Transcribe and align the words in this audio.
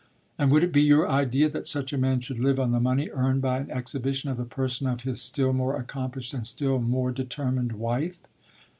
"And 0.39 0.49
would 0.49 0.63
it 0.63 0.71
be 0.73 0.81
your 0.81 1.07
idea 1.07 1.47
that 1.49 1.67
such 1.67 1.93
a 1.93 1.97
man 1.99 2.21
should 2.21 2.39
live 2.39 2.59
on 2.59 2.71
the 2.71 2.79
money 2.79 3.11
earned 3.11 3.43
by 3.43 3.59
an 3.59 3.69
exhibition 3.69 4.31
of 4.31 4.37
the 4.37 4.45
person 4.45 4.87
of 4.87 5.01
his 5.01 5.21
still 5.21 5.53
more 5.53 5.77
accomplished 5.77 6.33
and 6.33 6.47
still 6.47 6.79
more 6.79 7.11
determined 7.11 7.73
wife?" 7.73 8.17